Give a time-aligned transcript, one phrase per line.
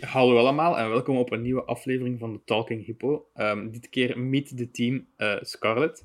[0.00, 3.26] Hallo allemaal en welkom op een nieuwe aflevering van de Talking Hippo.
[3.36, 6.04] Um, dit keer meet the team uh, Scarlett.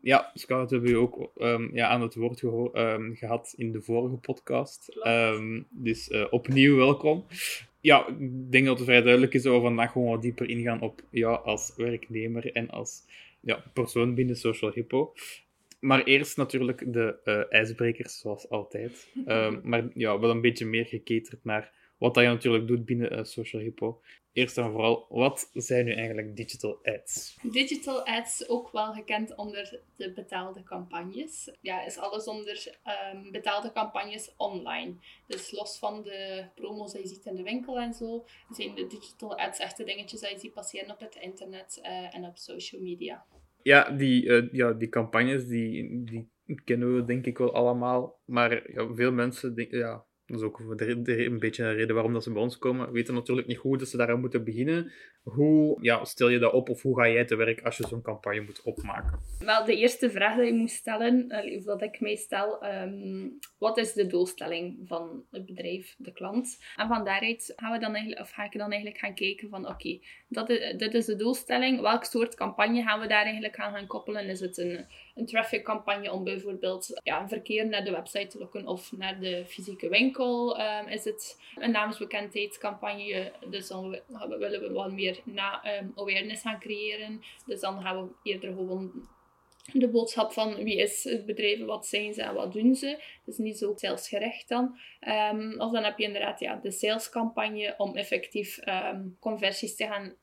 [0.00, 4.16] Ja, Scarlett hebben we ook um, ja, aan het woord um, gehad in de vorige
[4.16, 4.98] podcast.
[5.70, 7.24] dus uh, opnieuw welkom.
[7.80, 10.80] Ja, ik denk dat het vrij duidelijk is dat we vandaag gewoon wat dieper ingaan
[10.80, 13.04] op jou als werknemer en als
[13.40, 15.12] ja, persoon binnen Social Hippo.
[15.80, 19.08] Maar eerst natuurlijk de uh, ijsbrekers, zoals altijd.
[19.62, 23.24] maar ja, wel een beetje meer geketerd naar wat dat je natuurlijk doet binnen uh,
[23.24, 24.00] Social Hippo.
[24.32, 27.38] Eerst en vooral, wat zijn nu eigenlijk digital ads?
[27.42, 31.50] Digital ads, ook wel gekend onder de betaalde campagnes.
[31.60, 32.78] Ja, is alles onder
[33.14, 34.94] um, betaalde campagnes online.
[35.26, 38.86] Dus los van de promos die je ziet in de winkel en zo, zijn de
[38.86, 42.82] digital ads echte dingetjes die je ziet passeren op het internet uh, en op social
[42.82, 43.26] media.
[43.62, 46.30] Ja, die, uh, ja, die campagnes die, die
[46.64, 48.20] kennen we denk ik wel allemaal.
[48.24, 52.22] Maar ja, veel mensen denk, ja, dat is ook een beetje een reden waarom dat
[52.22, 52.86] ze bij ons komen.
[52.86, 54.92] We weten natuurlijk niet hoe dat ze daaraan moeten beginnen.
[55.22, 58.02] Hoe ja, stel je dat op of hoe ga jij te werk als je zo'n
[58.02, 59.18] campagne moet opmaken?
[59.38, 63.78] Wel, de eerste vraag die je moet stellen, of dat ik mij stel, um, wat
[63.78, 66.58] is de doelstelling van het bedrijf, de klant?
[66.76, 69.68] En van daaruit gaan we dan eigenlijk, of ga ik dan eigenlijk gaan kijken van
[69.68, 69.98] oké,
[70.30, 71.80] okay, dit is de doelstelling.
[71.80, 74.28] Welk soort campagne gaan we daar eigenlijk aan gaan koppelen?
[74.28, 78.66] Is het een, een traffic campagne om bijvoorbeeld ja, verkeer naar de website te lokken
[78.66, 80.60] of naar de fysieke winkel?
[80.60, 83.32] Um, is het een naamsbekendheidscampagne?
[83.50, 84.00] Dus dan
[84.38, 87.20] willen we wat meer na, um, awareness gaan creëren.
[87.46, 88.92] Dus dan gaan we eerder gewoon
[89.72, 93.02] de boodschap van wie is het bedrijf, wat zijn ze en wat doen ze.
[93.24, 94.78] Dus niet zo salesgericht dan.
[95.32, 100.14] Um, of dan heb je inderdaad ja, de salescampagne om effectief um, conversies te gaan,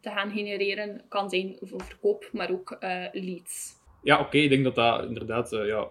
[0.00, 1.04] te gaan genereren.
[1.08, 3.72] Kan zijn voor verkoop, maar ook uh, leads.
[4.02, 4.38] Ja, oké.
[4.38, 5.88] Ik denk dat dat inderdaad uh, ja,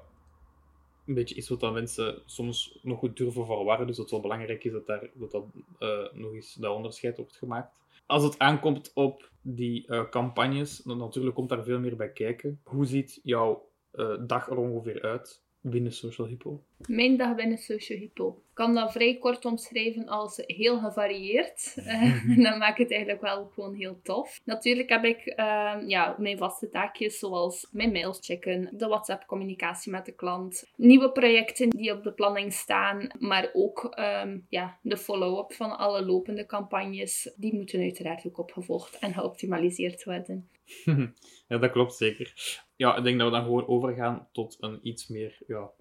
[1.07, 3.87] een beetje is wat mensen soms nog goed durven verwarren.
[3.87, 5.43] Dus dat het wel belangrijk is dat daar, dat, dat
[5.79, 7.79] uh, nog eens dat onderscheid wordt gemaakt
[8.11, 12.59] als het aankomt op die uh, campagnes, dan natuurlijk komt daar veel meer bij kijken.
[12.63, 16.63] Hoe ziet jouw uh, dag er ongeveer uit binnen Social Hippo?
[16.87, 18.43] Mijn dag binnen Social Hippo.
[18.51, 21.75] Ik kan dat vrij kort omschrijven als heel gevarieerd.
[21.91, 24.41] Uh, dan maakt het eigenlijk wel gewoon heel tof.
[24.45, 30.05] Natuurlijk heb ik uh, ja, mijn vaste taakjes zoals mijn mails checken, de WhatsApp-communicatie met
[30.05, 35.53] de klant, nieuwe projecten die op de planning staan, maar ook um, ja, de follow-up
[35.53, 37.33] van alle lopende campagnes.
[37.35, 40.49] Die moeten uiteraard ook opgevolgd en geoptimaliseerd worden.
[41.47, 42.33] ja, dat klopt zeker.
[42.75, 45.71] Ja, ik denk dat we dan gewoon overgaan tot een iets meer ja,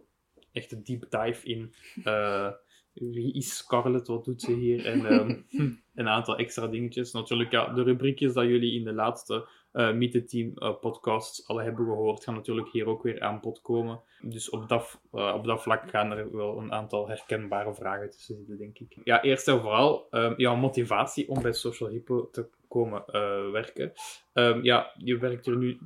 [0.53, 1.73] echte deep dive in
[2.05, 2.51] uh,
[2.93, 5.47] wie is Scarlett, wat doet ze hier en um,
[5.95, 7.13] een aantal extra dingetjes.
[7.13, 11.47] Natuurlijk, ja, de rubriekjes dat jullie in de laatste uh, Meet the Team uh, podcast
[11.47, 14.01] al hebben gehoord, gaan natuurlijk hier ook weer aan bod komen.
[14.21, 18.37] Dus op dat, uh, op dat vlak gaan er wel een aantal herkenbare vragen tussen
[18.37, 18.97] zitten, denk ik.
[19.05, 23.05] Ja, eerst en vooral um, jouw motivatie om bij Social Hippo te komen
[23.53, 23.93] werken.
[24.33, 25.79] Um, ja, je werkt er nu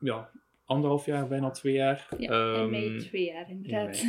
[0.00, 0.30] ja,
[0.72, 2.08] anderhalf jaar, bijna twee jaar.
[2.18, 4.02] Ja, um, in twee jaar inderdaad.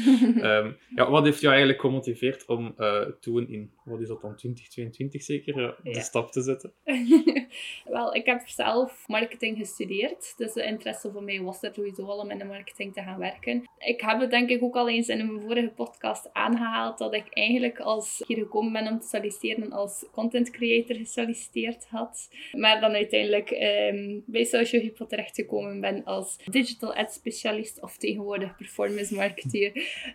[0.64, 4.36] um, ja, wat heeft jou eigenlijk gemotiveerd om uh, toen in, wat is dat dan,
[4.36, 6.02] 2022 zeker, uh, de ja.
[6.02, 6.74] stap te zetten?
[7.86, 12.18] Wel, ik heb zelf marketing gestudeerd, dus de interesse voor mij was er sowieso al
[12.18, 13.64] om in de marketing te gaan werken.
[13.78, 17.26] Ik heb het denk ik ook al eens in een vorige podcast aangehaald, dat ik
[17.30, 22.30] eigenlijk als hier gekomen ben om te solliciteren als content creator gesolliciteerd had.
[22.52, 28.56] Maar dan uiteindelijk um, bij Social Hypo terechtgekomen ben als digital ad specialist of tegenwoordig
[28.56, 29.72] performance marketeer.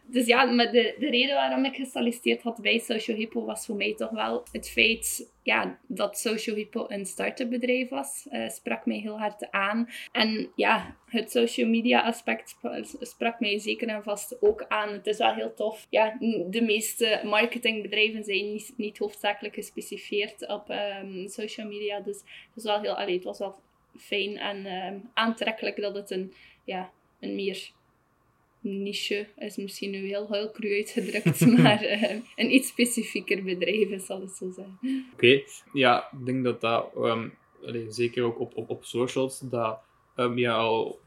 [0.06, 3.77] Dus ja, maar de, de reden waarom ik gesolliciteerd had bij Social Hippo was voor
[3.77, 8.27] mij toch wel het feit ja, dat Social Hippo een start-up bedrijf was.
[8.31, 9.89] Uh, sprak mij heel hard aan.
[10.13, 12.56] En ja, het social media aspect
[13.00, 14.93] sprak mij zeker en vast ook aan.
[14.93, 15.87] Het is wel heel tof.
[15.91, 16.17] Ja,
[16.50, 22.00] de meeste marketingbedrijven zijn niet, hoofdzakelijk gespecificeerd op um, social media.
[22.00, 23.55] Dus het was wel heel, het was wel
[23.97, 26.32] fijn en uh, aantrekkelijk dat het een,
[26.65, 26.91] ja,
[27.21, 27.71] een meer
[28.60, 34.06] niche is misschien nu heel, heel cru uitgedrukt, maar uh, een iets specifieker bedrijf is,
[34.06, 34.78] zal het zo zijn.
[34.82, 35.44] Oké, okay.
[35.72, 37.34] ja, ik denk dat dat, um,
[37.66, 39.78] allee, zeker ook op, op, op socials, dat
[40.16, 41.00] um, ja, al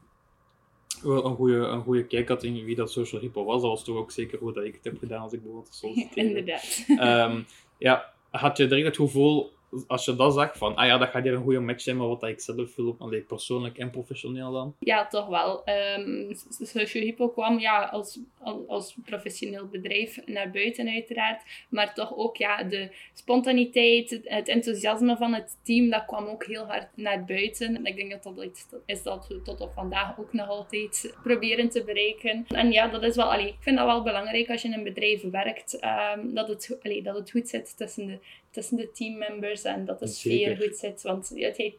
[1.02, 3.60] wel een goede, een goede kijk had in wie dat Social Hippo was.
[3.60, 6.28] Dat was toch ook zeker hoe dat ik het heb gedaan als ik bijvoorbeeld solliciteren.
[6.28, 6.84] Inderdaad.
[7.30, 7.46] Um,
[7.78, 9.52] ja, had je direct het gevoel
[9.86, 12.06] als je dat zag van, ah ja, dat gaat hier een goede match zijn met
[12.06, 14.74] wat ik zelf wil, alleen persoonlijk en professioneel dan?
[14.78, 15.62] Ja, toch wel.
[15.98, 16.28] Um,
[16.60, 18.18] Social Hypo kwam ja, als,
[18.66, 25.34] als professioneel bedrijf naar buiten uiteraard, maar toch ook ja, de spontaniteit, het enthousiasme van
[25.34, 27.76] het team, dat kwam ook heel hard naar buiten.
[27.76, 31.14] En ik denk dat dat iets is dat we tot op vandaag ook nog altijd
[31.22, 32.44] proberen te bereiken.
[32.48, 34.84] En ja, dat is wel, allee, ik vind dat wel belangrijk als je in een
[34.84, 35.78] bedrijf werkt,
[36.16, 38.18] um, dat, het, allee, dat het goed zit tussen de,
[38.52, 41.02] tussen de teammembers en dat de sfeer goed zit.
[41.02, 41.32] Want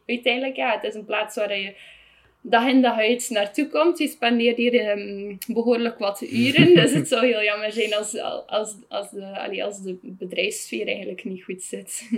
[0.06, 1.74] uiteindelijk, ja, het is een plaats waar je
[2.46, 3.98] dag in dag uit naartoe komt.
[3.98, 6.74] Je spendeert hier um, behoorlijk wat uren.
[6.80, 11.44] dus het zou heel jammer zijn als, als, als, de, als de bedrijfssfeer eigenlijk niet
[11.44, 12.10] goed zit.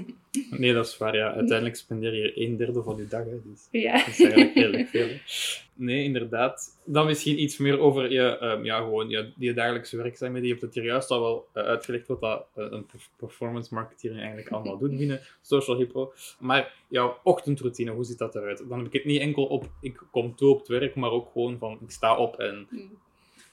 [0.50, 1.16] nee, dat is waar.
[1.16, 1.34] Ja.
[1.40, 3.24] Uiteindelijk spendeer je een derde van je dag.
[3.24, 3.42] Hè.
[3.44, 3.96] Dus ja.
[3.96, 5.08] Dat is eigenlijk heel veel.
[5.78, 6.80] Nee, inderdaad.
[6.84, 10.46] Dan misschien iets meer over je, um, ja, gewoon, je, dagelijkse werkzaamheden.
[10.48, 12.86] Je hebt het hier juist al wel uh, uitgelegd wat dat, uh, een
[13.16, 16.12] performance marketeer eigenlijk allemaal doet binnen Social Hippo.
[16.38, 18.64] Maar jouw ochtendroutine, hoe ziet dat eruit?
[18.68, 21.30] Dan heb ik het niet enkel op, ik kom toe op het werk, maar ook
[21.32, 22.90] gewoon van, ik sta op en hmm.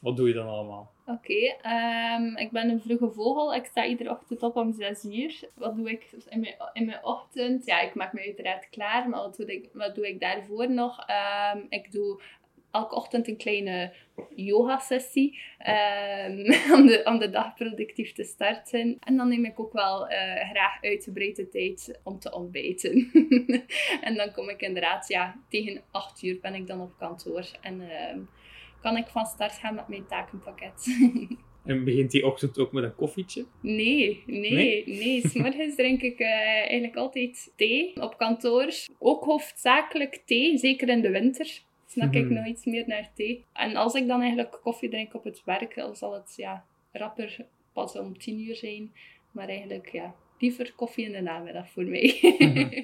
[0.04, 0.92] Wat doe je dan allemaal?
[1.06, 1.56] Oké,
[2.18, 3.56] um, ik ben een vroege vogel.
[3.56, 5.50] Ik sta iedere ochtend op om 6 uur.
[5.56, 7.66] Wat doe ik in mijn, in mijn ochtend?
[7.66, 11.06] Ja, ik maak me uiteraard klaar, maar wat doe ik, wat doe ik daarvoor nog?
[11.56, 12.22] Um, ik doe
[12.72, 13.94] elke ochtend een kleine
[14.36, 15.40] yoga-sessie
[16.28, 18.98] um, om, de, om de dag productief te starten.
[19.00, 23.12] En dan neem ik ook wel uh, graag uitgebreide tijd om te ontbijten.
[24.08, 27.46] en dan kom ik inderdaad, ja, tegen 8 uur ben ik dan op kantoor.
[27.62, 27.82] En
[28.84, 30.86] kan ik van start gaan met mijn takenpakket.
[31.66, 33.46] En begint die ochtend ook met een koffietje?
[33.62, 34.84] Nee, nee, nee.
[34.88, 35.28] nee.
[35.28, 38.70] S'morgens drink ik uh, eigenlijk altijd thee op kantoor.
[39.00, 41.62] Ook hoofdzakelijk thee, zeker in de winter.
[41.88, 43.46] Snak ik mm nog iets meer naar thee.
[43.54, 47.46] En als ik dan eigenlijk koffie drink op het werk, dan zal het ja, rapper
[47.74, 48.92] pas om tien uur zijn.
[49.32, 52.20] Maar eigenlijk ja, liever koffie in de namiddag voor mij.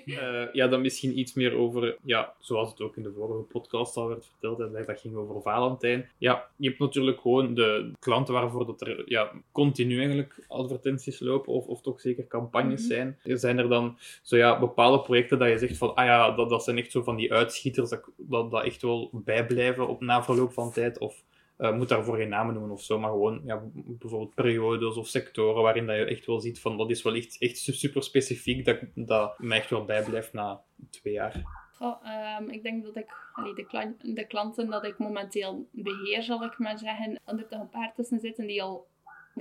[0.06, 3.98] uh, ja, dan misschien iets meer over, ja, zoals het ook in de vorige podcast
[3.98, 6.10] al werd verteld, en dat ging over Valentijn.
[6.18, 11.54] Ja, je hebt natuurlijk gewoon de klanten waarvoor dat er ja, continu eigenlijk advertenties lopen,
[11.54, 13.16] of, of toch zeker campagnes mm -hmm.
[13.24, 13.40] zijn.
[13.40, 16.64] Zijn er dan zo ja, bepaalde projecten dat je zegt van, ah ja, dat, dat
[16.64, 20.54] zijn echt zo van die uitschieters, dat, dat, dat echt wel bijblijven op na verloop
[20.54, 21.24] van tijd, of
[21.60, 25.64] uh, moet daarvoor geen namen noemen of zo, maar gewoon ja, bijvoorbeeld periodes of sectoren
[25.64, 28.80] waarin dat je echt wel ziet van dat is wel echt, echt super specifiek dat,
[28.96, 31.68] dat mij echt wel bijblijft na twee jaar.
[31.80, 32.04] Oh,
[32.48, 33.08] ik denk dat ik
[33.56, 37.94] de, de klanten dat ik momenteel beheer, zal ik maar zeggen, er toch een paar
[37.96, 38.88] tussen zitten die al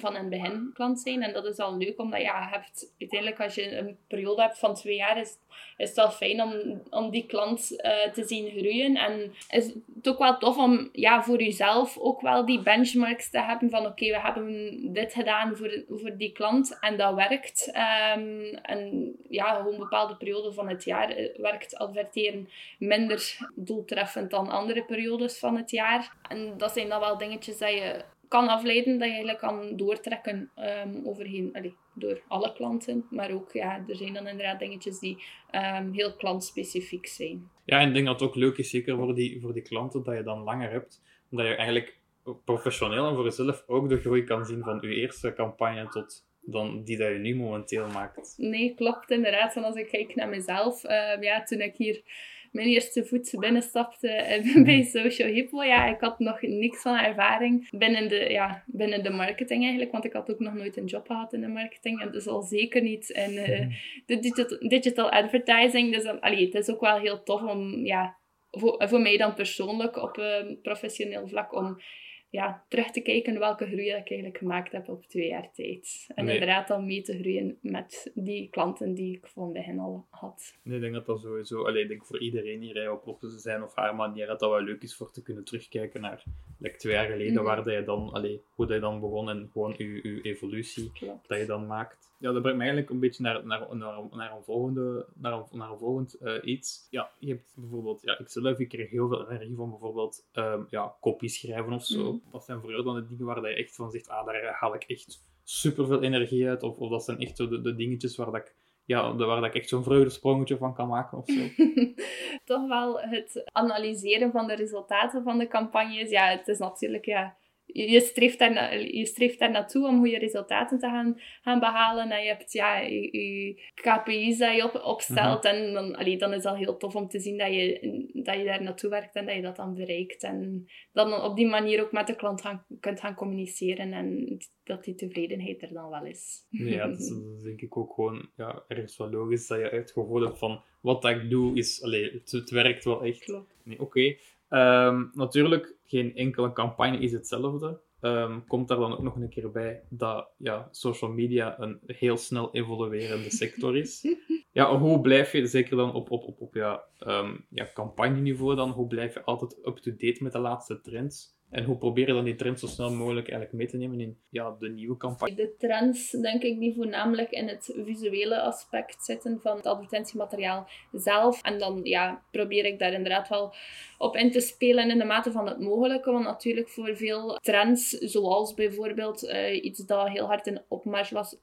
[0.01, 1.23] van een begin klant zijn.
[1.23, 4.59] En dat is al leuk, omdat ja, je hebt, uiteindelijk als je een periode hebt
[4.59, 5.37] van twee jaar, is,
[5.77, 8.97] is het wel fijn om, om die klant uh, te zien groeien.
[8.97, 13.41] En is het ook wel tof om ja, voor jezelf ook wel die benchmarks te
[13.41, 17.73] hebben van oké, we hebben dit gedaan voor, voor die klant en dat werkt.
[18.17, 22.49] Um, en ja, gewoon bepaalde perioden van het jaar eh, werkt adverteren
[22.79, 26.13] minder doeltreffend dan andere periodes van het jaar.
[26.29, 30.51] En dat zijn dan wel dingetjes dat je kan afleiden dat je eigenlijk kan doortrekken
[30.85, 33.07] um, overheen, allee, door alle klanten.
[33.11, 37.51] Maar ook, ja, er zijn dan inderdaad dingetjes die um, heel klantspecifiek zijn.
[37.65, 40.03] Ja, en ik denk dat het ook leuk is, zeker voor die, voor die klanten,
[40.03, 41.03] dat je dan langer hebt.
[41.31, 41.97] Omdat je eigenlijk
[42.45, 46.85] professioneel en voor jezelf ook de groei kan zien van je eerste campagne tot dan
[46.85, 48.35] die dat je nu momenteel maakt.
[48.37, 49.57] Nee, klopt inderdaad.
[49.57, 52.03] En als ik kijk naar mezelf, uh, ja, toen ik hier
[52.51, 55.63] mijn eerste voet binnenstapte eh, bij Social Hippo.
[55.63, 60.05] Ja, ik had nog niks van ervaring binnen de, ja, binnen de marketing eigenlijk, want
[60.05, 62.83] ik had ook nog nooit een job gehad in de marketing en dus al zeker
[62.83, 63.67] niet in uh,
[64.07, 65.93] de digital, digital advertising.
[65.93, 68.17] Dus uh, allee, het is ook wel heel tof om, ja,
[68.51, 71.81] voor, voor mij dan persoonlijk op een professioneel vlak om
[72.31, 76.07] ja, terug te kijken welke groei ik eigenlijk gemaakt heb op twee jaar tijd.
[76.15, 80.55] En inderdaad dan mee te groeien met die klanten die ik van begin al had.
[80.63, 83.63] Nee, ik denk dat dat sowieso, alleen ik denk voor iedereen hier op, op zijn
[83.63, 86.23] of haar manier, dat dat wel leuk is voor te kunnen terugkijken naar
[86.59, 89.31] like, twee jaar geleden, mm waar dat je dan, allee, hoe dat je dan begon
[89.31, 90.91] en gewoon je, je evolutie
[91.27, 92.09] dat je dan maakt.
[92.19, 95.45] Ja, dat brengt me eigenlijk een beetje naar, naar, naar, naar een volgende, naar een,
[95.53, 96.87] naar een volgend uh, iets.
[96.91, 100.67] Ja, je hebt bijvoorbeeld, ja, ik zelf, ik kreeg heel veel energie van bijvoorbeeld um,
[100.71, 102.13] ja, kopie schrijven of zo.
[102.13, 102.18] Mm.
[102.31, 104.75] Wat zijn voor jou dan de dingen waar je echt van zegt, ah, daar haal
[104.75, 106.63] ik echt super veel energie uit?
[106.63, 108.55] Of, of dat zijn echt zo de, de dingetjes waar dat ik
[108.89, 111.65] ja, waar dat ik echt zo'n vreugdesprongetje van kan maken of zo.
[112.45, 116.11] Toch wel het analyseren van de resultaten van de campagnes.
[116.11, 117.37] Ja, het is natuurlijk ja,
[117.73, 122.11] je, streeft daar, je streeft daar naartoe om goede resultaten te gaan, gaan behalen.
[122.11, 125.43] En je hebt ja, je, KPI's dat je op, opstelt.
[125.43, 125.55] Mhm.
[125.55, 127.81] En dan, allee, dan is dat heel tof om te zien dat je,
[128.13, 130.23] dat je daar naartoe werkt en dat je dat dan bereikt.
[130.23, 133.93] En dan op die manier ook met de klant gaan, kunt gaan communiceren.
[133.93, 136.47] En dat die tevredenheid er dan wel is.
[136.51, 140.23] Ja, dat is, denk ik ook gewoon ja, ergens wel logisch dat je het gevoel
[140.23, 143.25] hebt van wat dat ik doe is, allee, het, het werkt wel echt.
[143.25, 143.55] Klopt.
[143.63, 144.17] Nee, Oké.
[144.49, 147.81] Ehm, natuurlijk, geen enkele campagne is hetzelfde.
[148.01, 152.17] Um, komt daar dan ook nog een keer bij dat ja, social media een heel
[152.17, 154.17] snel evoluerende sector is.
[154.53, 158.71] ja, hoe blijf je, zeker dan op, op, op, op ja, um, ja, campagneniveau dan,
[158.71, 161.38] hoe blijf je altijd up-to-date met de laatste trends?
[161.51, 164.19] En hoe probeer je dan die trends zo snel mogelijk eigenlijk mee te nemen in
[164.31, 165.35] ja, de nieuwe campagne?
[165.35, 171.43] De trends, denk ik, die voornamelijk in het visuele aspect zitten van het advertentiemateriaal zelf.
[171.43, 173.55] En dan ja, probeer ik daar inderdaad wel
[173.99, 176.11] op in te spelen in de mate van het mogelijke.
[176.11, 181.37] Want natuurlijk voor veel trends, zoals bijvoorbeeld uh, iets dat heel hard in opmars was,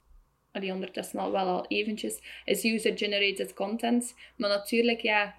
[0.52, 4.16] die ondertussen al wel al eventjes, is user-generated content.
[4.38, 5.36] Maar natuurlijk, ja,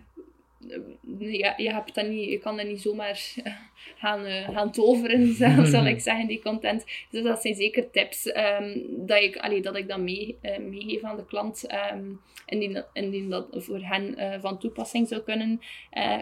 [1.18, 3.34] ja, je, hebt dat niet, je kan dat niet zomaar
[4.02, 5.34] gaan, uh, gaan toveren,
[5.66, 6.84] zal ik zeggen, die content.
[7.10, 11.02] Dus dat zijn zeker tips um, dat, ik, allee, dat ik dan mee, uh, meegeef
[11.02, 15.60] aan de klant, um, indien, indien dat voor hen uh, van toepassing zou kunnen,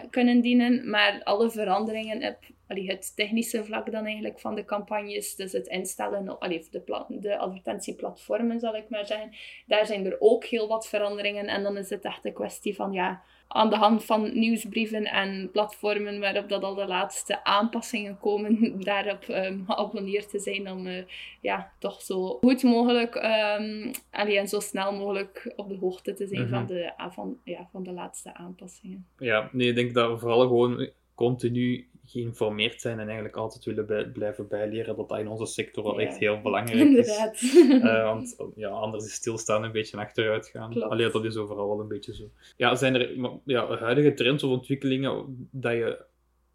[0.09, 0.89] kunnen dienen.
[0.89, 5.67] Maar alle veranderingen op allee, het technische vlak dan eigenlijk van de campagnes, dus het
[5.67, 10.87] instellen, allee, de, de advertentieplatformen zal ik maar zeggen, daar zijn er ook heel wat
[10.87, 11.47] veranderingen.
[11.47, 15.49] En dan is het echt een kwestie van, ja, aan de hand van nieuwsbrieven en
[15.51, 21.03] platformen waarop dat al de laatste aanpassingen komen, daarop um, geabonneerd te zijn om uh,
[21.41, 26.47] ja, toch zo goed mogelijk um, en zo snel mogelijk op de hoogte te zijn
[26.47, 26.67] van, mhm.
[26.67, 29.07] de, van, ja, van de laatste aanpassingen.
[29.17, 34.47] Ja, nee, ik denk dat vooral gewoon continu geïnformeerd zijn en eigenlijk altijd willen blijven
[34.47, 37.33] bijleren, dat dat in onze sector wel echt heel belangrijk Inderdaad.
[37.33, 37.55] is.
[37.55, 40.83] Uh, want ja, anders is stilstaan een beetje achteruit gaan.
[40.83, 42.23] Alleen dat is overal wel een beetje zo.
[42.57, 46.05] Ja, zijn er ja, huidige trends of ontwikkelingen dat je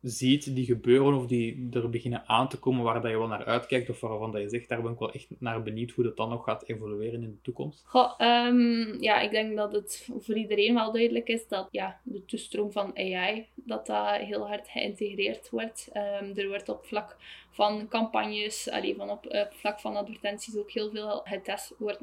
[0.00, 3.44] ziet die gebeuren of die er beginnen aan te komen waar dat je wel naar
[3.44, 6.16] uitkijkt of waarvan dat je zegt, daar ben ik wel echt naar benieuwd hoe dat
[6.16, 7.82] dan nog gaat evolueren in de toekomst?
[7.86, 12.24] Goh, um, ja, ik denk dat het voor iedereen wel duidelijk is dat ja, de
[12.24, 15.90] toestroom van AI, dat dat heel hard geïntegreerd wordt.
[15.92, 17.16] Um, er wordt op vlak
[17.50, 22.02] van campagnes, allee, van op, vlak van advertenties ook heel veel getest, wordt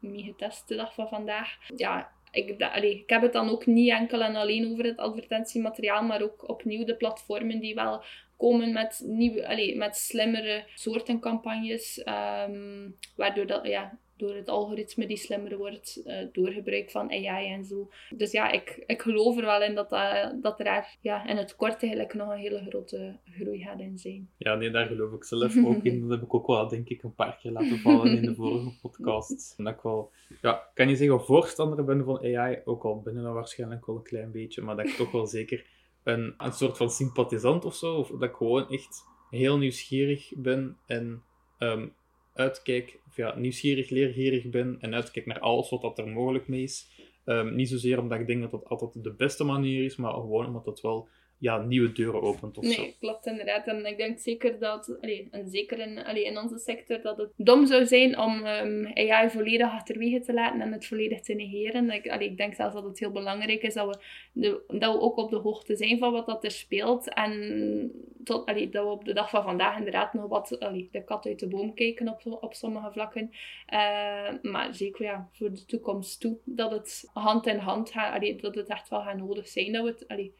[0.00, 1.58] mee getest de dag van vandaag.
[1.76, 2.48] Ja, ik,
[2.82, 6.84] ik heb het dan ook niet enkel en alleen over het advertentiemateriaal, maar ook opnieuw
[6.84, 8.02] de platformen die wel
[8.36, 12.02] komen met, nieuwe, allee, met slimmere soorten campagnes,
[12.48, 17.52] um, waardoor dat, ja, door het algoritme die slimmer wordt, uh, door gebruik van AI
[17.52, 17.90] en zo.
[18.16, 21.56] Dus ja, ik, ik geloof er wel in dat, dat, dat er ja, in het
[21.56, 24.28] kort eigenlijk nog een hele grote groei gaat in zijn.
[24.36, 26.00] Ja, nee, daar geloof ik zelf ook in.
[26.00, 28.70] Dat heb ik ook wel, denk ik, een paar keer laten vallen in de vorige
[28.82, 29.54] podcast.
[29.56, 30.10] En dat ik wel,
[30.42, 33.96] ja, kan je zeggen, voorstander ben van AI, ook al ben je dan waarschijnlijk wel
[33.96, 35.66] een klein beetje, maar dat ik toch wel zeker
[36.02, 40.76] een, een soort van sympathisant of zo, of dat ik gewoon echt heel nieuwsgierig ben
[40.86, 41.22] en
[41.58, 41.94] um,
[42.32, 46.62] uitkijk, of ja, nieuwsgierig, leergierig ben en uitkijk naar alles wat dat er mogelijk mee
[46.62, 46.88] is.
[47.24, 50.46] Um, niet zozeer omdat ik denk dat dat altijd de beste manier is, maar gewoon
[50.46, 51.08] omdat het wel
[51.40, 52.86] ja, nieuwe deuren opent of nee, zo.
[52.98, 53.66] klopt inderdaad.
[53.66, 57.32] En ik denk zeker dat, allee, en zeker in, allee, in onze sector, dat het
[57.36, 61.90] dom zou zijn om um, AI volledig achterwege te laten en het volledig te negeren.
[61.90, 65.00] Ik, allee, ik denk zelfs dat het heel belangrijk is dat we, de, dat we
[65.00, 67.14] ook op de hoogte zijn van wat dat er speelt.
[67.14, 67.92] En
[68.24, 71.26] tot, allee, dat we op de dag van vandaag inderdaad nog wat allee, de kat
[71.26, 73.30] uit de boom kijken op, op sommige vlakken.
[73.72, 78.36] Uh, maar zeker ja, voor de toekomst toe, dat het hand in hand gaat, allee,
[78.36, 80.08] dat het echt wel gaat nodig zijn dat we het...
[80.08, 80.34] Allee,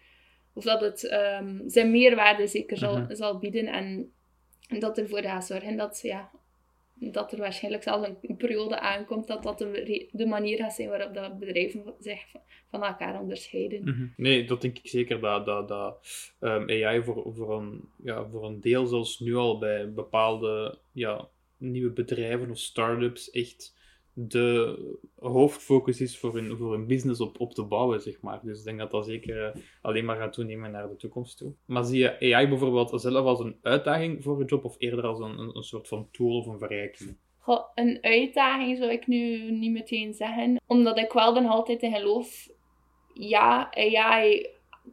[0.52, 3.14] of dat het um, zijn meerwaarde zeker zal, mhm.
[3.14, 4.12] zal bieden en
[4.78, 6.30] dat ervoor gaat zorgen dat, ja,
[6.94, 11.14] dat er waarschijnlijk zelfs een periode aankomt dat dat de, de manier gaat zijn waarop
[11.14, 12.24] dat bedrijven zich
[12.70, 13.80] van elkaar onderscheiden.
[13.84, 14.06] Mhm.
[14.16, 15.98] Nee, dat denk ik zeker dat, dat, dat
[16.40, 20.78] um, ehm, AI voor, voor, een, ja, voor een deel, zoals nu al bij bepaalde
[20.92, 23.78] ja, nieuwe bedrijven of start-ups, echt
[24.28, 24.78] de
[25.18, 28.40] hoofdfocus is voor hun, voor hun business op, op te bouwen, zeg maar.
[28.42, 31.52] Dus ik denk dat dat zeker eh, alleen maar gaat toenemen naar de toekomst toe.
[31.64, 35.18] Maar zie je AI bijvoorbeeld zelf als een uitdaging voor je job of eerder als
[35.18, 37.16] een, een, soort van tool of een verrijking?
[37.38, 41.92] Goh, een uitdaging zou ik nu niet meteen zeggen, omdat ik wel dan altijd in
[41.92, 42.48] geloof,
[43.14, 44.46] ja, AI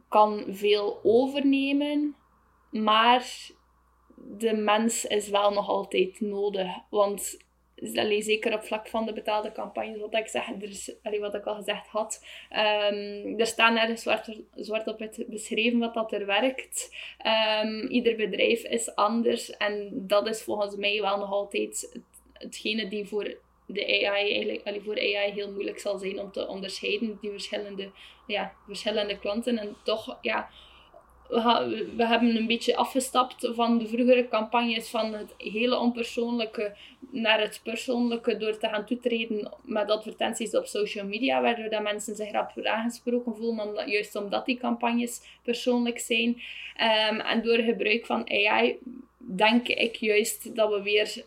[0.08, 2.16] kan veel overnemen,
[2.70, 3.50] maar
[4.38, 6.68] de mens is wel nog altijd nodig.
[6.90, 7.47] Want
[7.94, 11.34] allee, zeker op vlak van de betaalde campagnes, wat ik, zeg, er is, allee, wat
[11.34, 12.24] ik al gezegd had.
[12.52, 16.96] Um, er staan nergens zwart, zwart op het beschreven wat dat er werkt.
[17.62, 22.88] Um, ieder bedrijf is anders en dat is volgens mij wel nog altijd het, hetgene
[22.88, 27.18] die voor de AI eigenlijk, allee, voor AI heel moeilijk zal zijn om te onderscheiden,
[27.20, 27.90] die verschillende,
[28.26, 29.58] ja, verschillende klanten.
[29.58, 30.50] En toch, ja,
[31.28, 36.76] we hebben een beetje afgestapt van de vroegere campagnes van het hele onpersoonlijke
[37.10, 42.16] naar het persoonlijke door te gaan toetreden met advertenties op social media, waardoor dat mensen
[42.16, 46.28] zich rap aangesproken voelen, omdat, juist omdat die campagnes persoonlijk zijn.
[46.28, 48.78] Um, en door gebruik van AI
[49.18, 51.24] denk ik juist dat we weer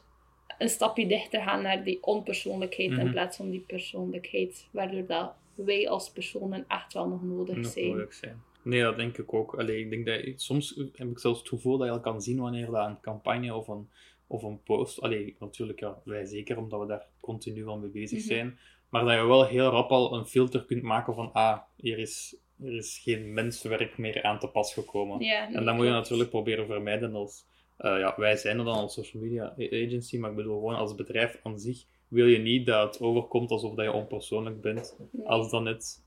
[0.57, 3.11] een stapje dichter gaan naar die onpersoonlijkheid in mhm.
[3.11, 7.87] plaats van die persoonlijkheid, waardoor dat wij als personen echt wel nog nodig nog zijn.
[7.87, 8.41] Nodig zijn.
[8.63, 9.55] Nee, dat denk ik ook.
[9.55, 12.39] Allee, ik denk dat, soms heb ik zelfs het gevoel dat je al kan zien
[12.39, 13.89] wanneer dat een campagne of een,
[14.31, 15.01] of een post...
[15.01, 18.27] Allee, natuurlijk, ja, wij zeker, omdat we daar continu al mee bezig mhm.
[18.27, 18.59] zijn.
[18.89, 21.33] Maar dat je wel heel rap al een filter kunt maken van...
[21.33, 25.19] Ah, hier is, hier is geen menswerk meer aan te pas gekomen.
[25.19, 27.45] en dat moet je natuurlijk proberen vermijden als...
[27.79, 30.95] Uh, ja, wij zijn er dan als social media agency, maar ik bedoel gewoon als
[30.95, 34.97] bedrijf aan zich wil je niet dat het overkomt alsof dat je onpersoonlijk bent.
[35.23, 36.03] Als dan net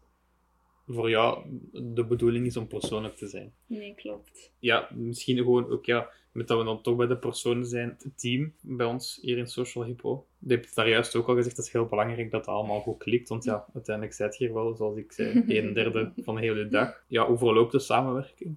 [0.86, 3.54] voor jou de bedoeling is om persoonlijk te zijn.
[3.66, 4.52] Nee, klopt.
[4.58, 8.18] Ja, misschien gewoon ook, ja, met dat we dan toch bij de personen zijn, het
[8.18, 10.26] team bij ons hier in Social Hippo.
[10.38, 12.98] Je hebt daar juist ook al gezegd, dat is heel belangrijk dat dat allemaal goed
[12.98, 16.40] klikt, want ja, uiteindelijk zit je hier wel, zoals ik zei, een derde van de
[16.40, 17.04] hele dag.
[17.08, 18.56] Ja, hoe verloopt de samenwerking?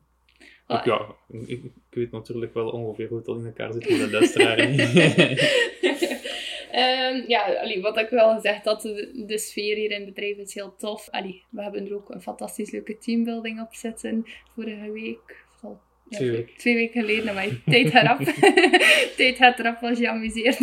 [0.65, 4.00] Ah, ja, ik, ik, weet natuurlijk wel ongeveer hoe het al in elkaar zit met
[4.00, 4.60] de luisteraar.
[4.60, 4.75] Um,
[7.34, 10.53] ja, allee, wat ik wel gezegd dat de, de, sfeer hier in het bedrijf is
[10.53, 11.10] heel tof.
[11.10, 15.46] Allee, we hebben er ook een fantastisch leuke teambuilding op zitten vorige week
[16.10, 16.56] twee, weken.
[16.58, 18.20] twee weken geleden, maar tijd eraf.
[19.18, 20.60] tijd gaat eraf als je amuseert.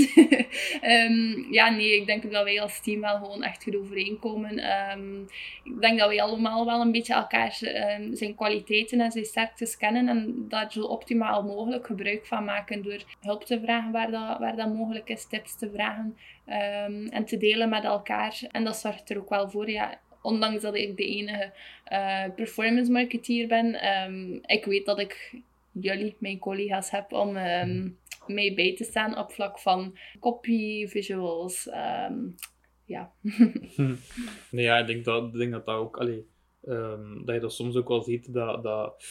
[0.82, 4.70] um, ja, nee, ik denk dat wij als team wel gewoon echt goed overeenkomen.
[4.92, 5.26] Um,
[5.64, 7.58] ik denk dat wij allemaal wel een beetje elkaar
[7.98, 12.82] um, zijn kwaliteiten en zijn sterktes kennen en daar zo optimaal mogelijk gebruik van maken
[12.82, 16.16] door hulp te vragen waar dat, waar dat mogelijk is, tips te vragen
[17.10, 18.40] en te delen met elkaar.
[18.50, 21.52] En dat zorgt er ook wel voor, ja, ondanks dat ik de enige
[21.92, 25.40] uh, performance marketeer ben, um, ik weet dat ik
[25.72, 31.68] jullie, mijn collega's, heb om um, mee bij te staan op vlak van copy, visuals.
[32.10, 32.34] Um,
[32.84, 33.12] ja.
[34.50, 36.26] nee, ja, ik denk dat, ik denk dat dat ook, allee,
[37.24, 39.04] dat je dat soms ook wel ziet, dat, dat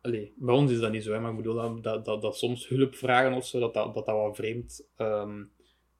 [0.00, 2.68] allee, bij ons is dat niet zo, hè, maar ik bedoel dat, dat, dat, soms
[2.68, 4.88] hulp vragen of zo, dat dat, dat, dat wat vreemd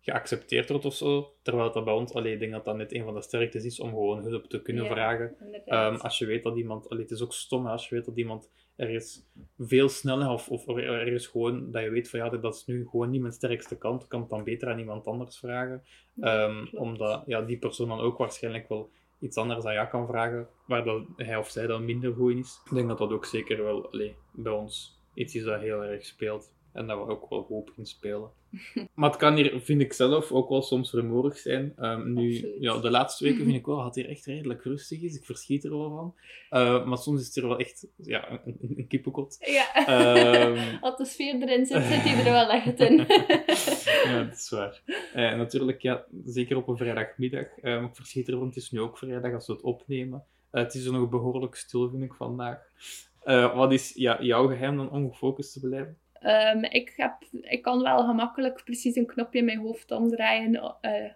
[0.09, 1.33] geaccepteerd wordt of zo.
[1.42, 3.81] Terwijl dat bij ons, allee, ik denk dat dat net een van de sterktes is
[3.81, 5.37] om gewoon hulp te kunnen vragen.
[5.66, 8.16] Um, als je weet dat iemand, allee, het is ook stom als je weet dat
[8.16, 9.27] iemand ergens
[9.59, 13.11] veel sneller of, of ergens gewoon dat je weet van ja, dat is nu gewoon
[13.11, 15.83] niet mijn sterkste kant, kan het dan beter aan iemand anders vragen.
[16.21, 18.90] Um, omdat ja, die persoon dan ook waarschijnlijk wel
[19.21, 22.38] iets anders aan jou kan vragen, waar dat hij of zij dan minder goed in
[22.38, 22.61] is.
[22.64, 26.05] Ik denk dat dat ook zeker wel allee, bij ons iets is dat heel erg
[26.05, 26.57] speelt.
[26.78, 28.30] En dat we ook wel hoop in spelen.
[28.94, 31.74] maar het kan hier, vind ik zelf, ook wel soms rumoerig zijn.
[31.78, 35.02] Um, nu, ja, de laatste weken vind ik wel dat het hier echt redelijk rustig
[35.02, 35.16] is.
[35.16, 36.14] Ik verschiet er wel van.
[36.60, 39.36] Uh, maar soms is het er wel echt ja, een, een kippenkot.
[39.40, 40.46] Ja.
[40.46, 42.96] Um, Als de sfeer erin zit, zit hij er wel echt in.
[44.04, 44.82] ja, dat is waar.
[44.86, 47.46] Uh, natuurlijk, ja, zeker op een vrijdagmiddag.
[47.62, 48.46] Um, ik verschiet ervan.
[48.46, 50.24] Het is nu ook vrijdag als we het opnemen.
[50.52, 52.58] Uh, het is er nog behoorlijk stil, vind ik, vandaag.
[53.54, 55.96] wat is ja, jouw geheim dan om gefocust te blijven?
[56.22, 61.11] Um, ik, heb, ik kan wel gemakkelijk precies een knopje in mijn hoofd omdraaien uh,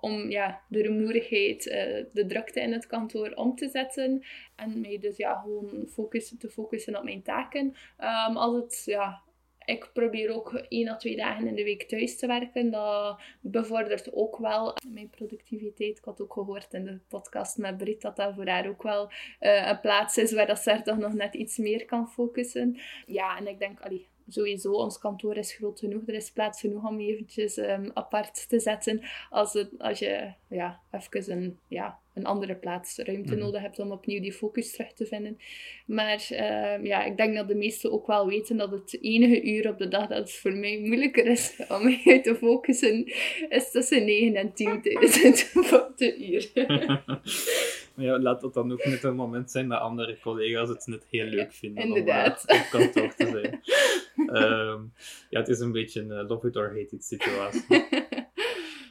[0.00, 4.24] om ja, de rumoerigheid, uh, de drukte in het kantoor om te zetten.
[4.56, 7.74] En mij dus ja, gewoon focus, te focussen op mijn taken.
[7.98, 9.22] Um, als het, ja,
[9.64, 12.70] ik probeer ook één à twee dagen in de week thuis te werken.
[12.70, 15.98] Dat bevordert ook wel mijn productiviteit.
[15.98, 19.10] Ik had ook gehoord in de podcast met Brit dat dat voor haar ook wel
[19.40, 22.78] uh, een plaats is waar dat ze toch nog net iets meer kan focussen.
[23.06, 26.02] Ja, en ik denk, allee, sowieso, ons kantoor is groot genoeg.
[26.06, 29.00] Er is plaats genoeg om eventjes um, apart te zetten.
[29.30, 33.42] Als, het, als je ja, even een, ja, een andere plaats, ruimte mhm.
[33.42, 35.38] nodig hebt om opnieuw die focus terug te vinden.
[35.86, 39.68] Maar um, ja, ik denk dat de meesten ook wel weten dat het enige uur
[39.68, 43.04] op de dag dat het voor mij moeilijker is om mij te focussen,
[43.48, 45.50] is tussen 9 en 10 tijdens het
[46.30, 46.50] uur.
[47.98, 51.26] ja, laat dat dan ook net een moment zijn dat andere collega's het net heel
[51.26, 52.44] leuk vinden Inderdaad.
[52.46, 53.60] om uh, op kantoor te zijn.
[54.44, 54.92] um,
[55.30, 57.86] ja, het is een beetje een uh, love it or hate it situatie.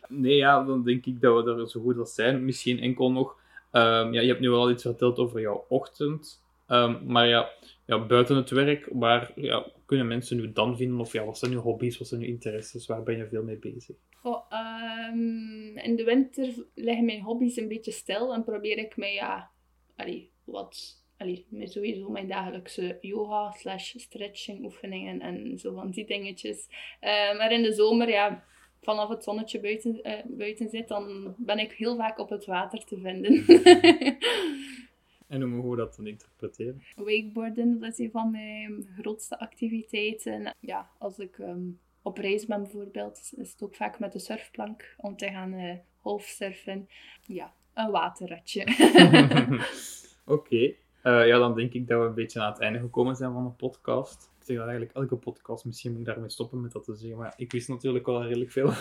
[0.07, 2.45] nee, ja, dan denk ik dat we er zo goed als zijn.
[2.45, 3.35] Misschien enkel nog...
[3.71, 6.45] Um, ja, je hebt nu wel iets verteld over jouw ochtend.
[6.67, 7.49] Ehm, maar ja,
[7.85, 10.99] ja, buiten het werk, waar ja, kunnen mensen nu dan vinden?
[10.99, 12.85] Of ja, wat zijn uw hobby's, wat zijn uw interesses?
[12.85, 13.95] Waar ben je veel mee bezig?
[14.15, 19.13] Goh, ehm, in de winter liggen mijn hobby's een beetje stil en probeer ik mij
[19.13, 19.49] ja,
[19.95, 26.67] allee, wat, allee, sowieso mijn dagelijkse yoga slash stretching oefeningen en zo van die dingetjes.
[26.99, 28.43] Eh, maar in de zomer, ja,
[28.81, 32.85] vanaf het zonnetje buiten, eh, buiten zit, dan ben ik heel vaak op het water
[32.85, 33.45] te vinden.
[35.27, 36.83] En hoe mogen we dat dan interpreteren?
[36.95, 40.55] Wakeboarden, dat is een van mijn grootste activiteiten.
[40.59, 41.69] Ja, als ik ehm,
[42.01, 45.73] op reis ben bijvoorbeeld, is het ook vaak met de surfplank om te gaan uh,
[46.01, 46.89] golfsurfen.
[47.25, 48.63] Ja, een waterratje.
[50.25, 50.73] Oké.
[51.07, 53.43] Eh, ja, dan denk ik dat we een beetje aan het einde gekomen zijn van
[53.43, 54.31] de podcast.
[54.39, 57.17] Ik zeg dat eigenlijk elke podcast, misschien moet ik daarmee stoppen met dat te zeggen.
[57.17, 58.71] Maar ik wist natuurlijk wel redelijk veel.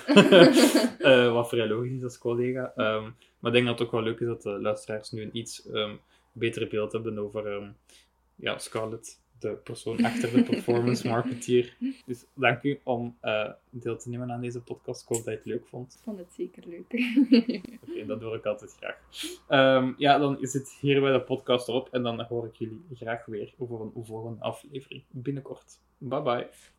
[0.98, 2.72] uh, wat vrij logisch is als collega.
[2.76, 5.36] Um, maar ik denk dat het ook wel leuk is dat de luisteraars nu een
[5.36, 6.00] iets um,
[6.38, 7.76] beter beeld hebben over um,
[8.34, 11.76] ja, Scarlett, de persoon achter de performance marketeer.
[12.06, 15.02] Dus dank u om uh, deel te nemen aan deze podcast.
[15.02, 15.94] Ik hoop dat je het leuk vond.
[15.94, 16.92] Ik vond het zeker leuk.
[17.42, 18.98] Oké, okay, dat doe ik altijd graag.
[19.78, 22.84] Um, ja, dan is het hier bij de podcast erop en dan hoor ik jullie
[22.94, 25.78] graag weer over een volgende aflevering binnenkort.
[25.98, 26.74] Bye bye.